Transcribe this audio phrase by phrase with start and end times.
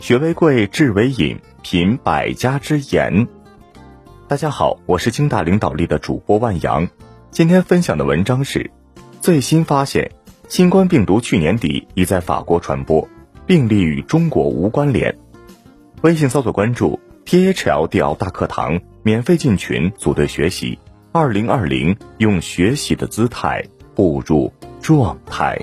[0.00, 3.28] 学为贵，智为引，品百家之言。
[4.26, 6.88] 大家好，我是京大领导力的主播万阳。
[7.30, 8.70] 今天分享的文章是：
[9.20, 10.10] 最新发现，
[10.48, 13.06] 新冠病毒去年底已在法国传播，
[13.44, 15.14] 病例与中国无关联。
[16.00, 20.78] 微信搜索关注 T H L D L 大课堂，免费进群组队学习。
[21.12, 23.62] 二零二零，用学习的姿态
[23.94, 25.60] 步入状态。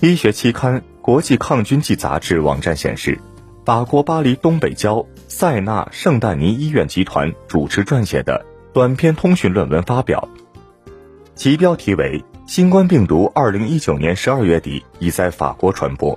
[0.00, 3.18] 医学期刊《国际抗菌剂杂志》网站显示，
[3.64, 10.28] 法国巴黎东北郊塞纳圣丹尼医院集团主持撰写的短篇通讯论文发表，
[11.34, 16.14] 其标题为《新冠病毒二零一九年十二月底已在法国传播》。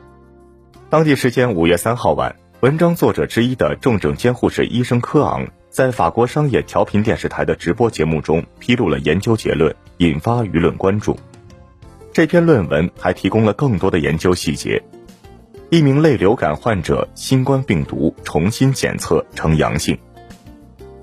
[0.88, 11.18] 当地时间五月三号晚，文章作者之一的重症监护室医生科昂在法国商业调频电视台的直播节目中披露了研究结论，引发舆论关注。
[12.16, 14.82] 这篇论文还提供了更多的研究细节。
[15.70, 19.98] 一名类流感患者新冠病毒重新检测呈阳性。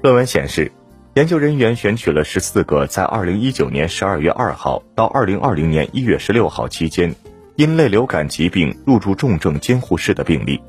[0.00, 0.72] 论文显示，
[1.12, 7.14] 研究人员选取了十四个在二零一九年十二月二号到二零二零年一月十六号期间
[7.56, 10.62] 因类流感疾病入住重症监护室的病例，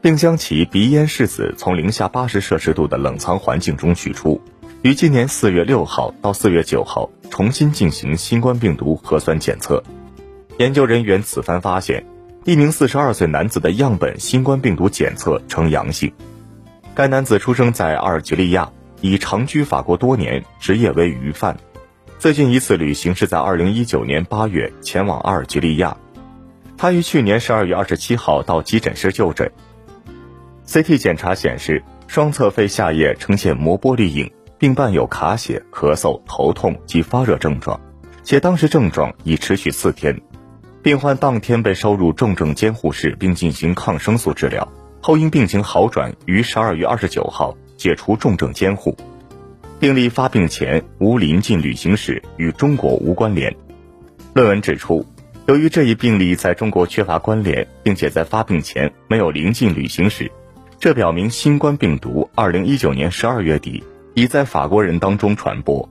[0.00, 4.40] 并将其鼻咽拭子从零下八十摄氏度的冷藏环境中取出。
[4.82, 9.80] 于今年四月六号到四月九号重新进行新冠病毒核酸检测，
[10.58, 12.04] 研究人员此番发现，
[12.44, 16.12] 一名四十二岁男子的样本新冠病毒检测呈阳性。
[16.96, 21.56] 该男子出生在阿尔及利亚，已长居法国多年，职业为鱼贩。
[22.18, 25.96] 最近一次旅行是在二零一九年八月前往阿尔及利亚。
[26.76, 29.52] 他于去年十二月二十七号到急诊室就诊。
[30.66, 34.28] CT 检查显示，双侧肺下叶呈现磨玻璃影。
[34.62, 37.80] 并伴有卡血、咳嗽、头痛及发热症状，
[38.22, 40.22] 且当时症状已持续四天。
[40.84, 48.96] 病患当天被收入重症监护室并进行抗生素治疗，后因病情好转，于十二月二十九号解除重症监护。
[49.80, 53.52] 病例发病前无临近旅行史，与中国无关联。
[54.32, 55.04] 论文指出，
[55.46, 60.30] 由于这一病例在中国缺乏关联，并且在发病前没有临近旅行史，
[60.78, 63.82] 这表明新冠病毒二零一九年十二月底。
[64.14, 65.88] 已在法国人当中传播，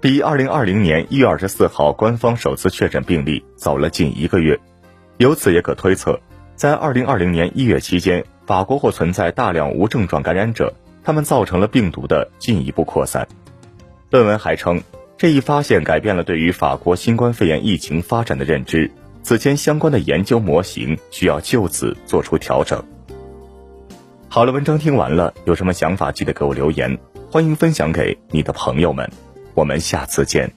[0.00, 4.58] 比二零二零年一月二十四号官方首次确诊病例早了近一个月。
[5.18, 6.18] 由此也可推测，
[6.56, 10.74] 在二零二零年一月期间，法国或存在大量无症状感染者，
[11.04, 13.28] 他们造成了病毒的进一步扩散。
[14.10, 14.82] 论文还称，
[15.16, 18.90] 这一发现改变了对于法国新冠肺炎疫情发展的认知，
[19.22, 22.82] 此前相关的研究模型需要就此做出调整。
[24.28, 26.98] 好了，文章听完了，有什么想法记得给我留言。
[27.32, 29.08] 欢迎分享给你的朋友们，
[29.54, 30.52] 我们下次见。